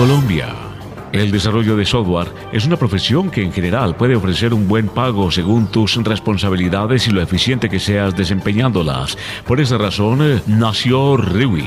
Colombia. 0.00 0.69
El 1.12 1.32
desarrollo 1.32 1.76
de 1.76 1.84
software 1.84 2.28
es 2.52 2.66
una 2.66 2.76
profesión 2.76 3.30
que 3.30 3.42
en 3.42 3.52
general 3.52 3.96
puede 3.96 4.14
ofrecer 4.14 4.54
un 4.54 4.68
buen 4.68 4.86
pago 4.86 5.32
según 5.32 5.66
tus 5.66 5.96
responsabilidades 5.96 7.08
y 7.08 7.10
lo 7.10 7.20
eficiente 7.20 7.68
que 7.68 7.80
seas 7.80 8.16
desempeñándolas. 8.16 9.18
Por 9.44 9.60
esa 9.60 9.76
razón 9.76 10.40
nació 10.46 11.16
Riwi, 11.16 11.66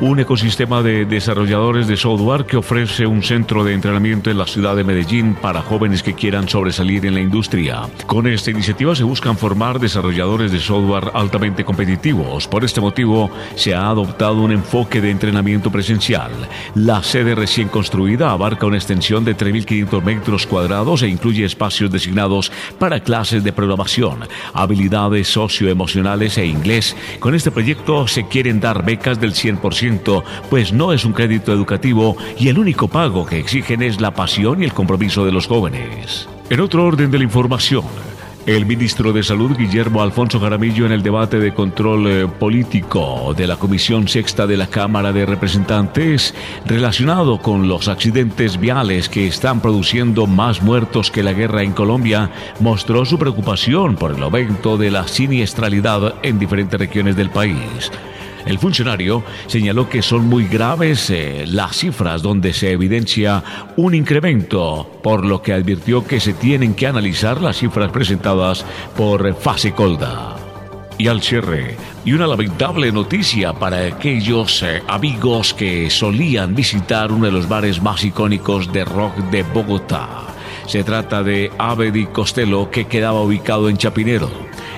un 0.00 0.20
ecosistema 0.20 0.82
de 0.82 1.04
desarrolladores 1.04 1.88
de 1.88 1.96
software 1.96 2.44
que 2.44 2.58
ofrece 2.58 3.08
un 3.08 3.24
centro 3.24 3.64
de 3.64 3.74
entrenamiento 3.74 4.30
en 4.30 4.38
la 4.38 4.46
ciudad 4.46 4.76
de 4.76 4.84
Medellín 4.84 5.34
para 5.34 5.62
jóvenes 5.62 6.04
que 6.04 6.14
quieran 6.14 6.48
sobresalir 6.48 7.06
en 7.06 7.14
la 7.14 7.20
industria. 7.20 7.88
Con 8.06 8.28
esta 8.28 8.52
iniciativa 8.52 8.94
se 8.94 9.02
buscan 9.02 9.36
formar 9.36 9.80
desarrolladores 9.80 10.52
de 10.52 10.60
software 10.60 11.10
altamente 11.12 11.64
competitivos. 11.64 12.46
Por 12.46 12.62
este 12.64 12.80
motivo 12.80 13.32
se 13.56 13.74
ha 13.74 13.88
adoptado 13.88 14.42
un 14.42 14.52
enfoque 14.52 15.00
de 15.00 15.10
entrenamiento 15.10 15.72
presencial. 15.72 16.30
La 16.76 17.02
sede 17.02 17.34
recién 17.34 17.68
construida 17.68 18.30
abarca 18.30 18.66
una 18.66 18.75
extensión 18.76 19.24
de 19.24 19.36
3.500 19.36 20.02
metros 20.02 20.46
cuadrados 20.46 21.02
e 21.02 21.08
incluye 21.08 21.44
espacios 21.44 21.90
designados 21.90 22.52
para 22.78 23.00
clases 23.00 23.42
de 23.44 23.52
programación, 23.52 24.20
habilidades 24.52 25.28
socioemocionales 25.28 26.38
e 26.38 26.46
inglés. 26.46 26.96
Con 27.20 27.34
este 27.34 27.50
proyecto 27.50 28.06
se 28.06 28.26
quieren 28.26 28.60
dar 28.60 28.84
becas 28.84 29.20
del 29.20 29.34
100%, 29.34 30.22
pues 30.48 30.72
no 30.72 30.92
es 30.92 31.04
un 31.04 31.12
crédito 31.12 31.52
educativo 31.52 32.16
y 32.38 32.48
el 32.48 32.58
único 32.58 32.88
pago 32.88 33.26
que 33.26 33.38
exigen 33.38 33.82
es 33.82 34.00
la 34.00 34.14
pasión 34.14 34.62
y 34.62 34.66
el 34.66 34.72
compromiso 34.72 35.24
de 35.24 35.32
los 35.32 35.46
jóvenes. 35.46 36.28
En 36.48 36.60
otro 36.60 36.84
orden 36.84 37.10
de 37.10 37.18
la 37.18 37.24
información, 37.24 37.84
el 38.46 38.64
ministro 38.64 39.12
de 39.12 39.24
Salud, 39.24 39.56
Guillermo 39.56 40.02
Alfonso 40.02 40.38
Jaramillo, 40.38 40.86
en 40.86 40.92
el 40.92 41.02
debate 41.02 41.40
de 41.40 41.52
control 41.52 42.06
eh, 42.06 42.28
político 42.28 43.34
de 43.36 43.48
la 43.48 43.56
Comisión 43.56 44.06
Sexta 44.06 44.46
de 44.46 44.56
la 44.56 44.68
Cámara 44.68 45.12
de 45.12 45.26
Representantes, 45.26 46.32
relacionado 46.64 47.38
con 47.42 47.66
los 47.66 47.88
accidentes 47.88 48.60
viales 48.60 49.08
que 49.08 49.26
están 49.26 49.60
produciendo 49.60 50.28
más 50.28 50.62
muertos 50.62 51.10
que 51.10 51.24
la 51.24 51.32
guerra 51.32 51.64
en 51.64 51.72
Colombia, 51.72 52.30
mostró 52.60 53.04
su 53.04 53.18
preocupación 53.18 53.96
por 53.96 54.12
el 54.12 54.22
aumento 54.22 54.76
de 54.76 54.92
la 54.92 55.08
siniestralidad 55.08 56.14
en 56.22 56.38
diferentes 56.38 56.78
regiones 56.78 57.16
del 57.16 57.30
país. 57.30 57.90
El 58.46 58.60
funcionario 58.60 59.24
señaló 59.48 59.88
que 59.88 60.02
son 60.02 60.28
muy 60.28 60.46
graves 60.46 61.10
eh, 61.10 61.44
las 61.48 61.76
cifras 61.76 62.22
donde 62.22 62.52
se 62.52 62.70
evidencia 62.70 63.42
un 63.76 63.92
incremento, 63.92 64.88
por 65.02 65.26
lo 65.26 65.42
que 65.42 65.52
advirtió 65.52 66.06
que 66.06 66.20
se 66.20 66.32
tienen 66.32 66.74
que 66.74 66.86
analizar 66.86 67.42
las 67.42 67.56
cifras 67.58 67.90
presentadas 67.90 68.64
por 68.96 69.34
Fase 69.34 69.72
Colda. 69.72 70.36
Y 70.96 71.08
al 71.08 71.22
cierre, 71.22 71.76
y 72.04 72.12
una 72.12 72.28
lamentable 72.28 72.92
noticia 72.92 73.52
para 73.52 73.84
aquellos 73.84 74.62
eh, 74.62 74.80
amigos 74.86 75.52
que 75.52 75.90
solían 75.90 76.54
visitar 76.54 77.10
uno 77.10 77.26
de 77.26 77.32
los 77.32 77.48
bares 77.48 77.82
más 77.82 78.04
icónicos 78.04 78.72
de 78.72 78.84
rock 78.84 79.16
de 79.32 79.42
Bogotá. 79.42 80.08
Se 80.66 80.84
trata 80.84 81.22
de 81.24 81.50
Avedi 81.58 82.06
Costello 82.06 82.70
que 82.70 82.86
quedaba 82.86 83.20
ubicado 83.22 83.68
en 83.68 83.76
Chapinero. 83.76 84.30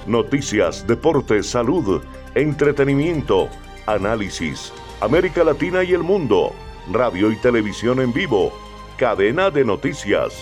noticias, 0.06 0.86
deportes, 0.86 1.46
salud, 1.48 2.02
entretenimiento, 2.34 3.48
análisis, 3.86 4.72
América 5.00 5.44
Latina 5.44 5.82
y 5.82 5.92
el 5.92 6.02
mundo, 6.02 6.52
radio 6.92 7.30
y 7.30 7.36
televisión 7.36 8.00
en 8.00 8.12
vivo, 8.12 8.52
cadena 8.96 9.50
de 9.50 9.64
noticias. 9.64 10.34